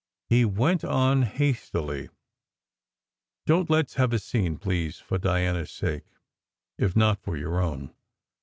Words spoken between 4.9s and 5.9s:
for Diana s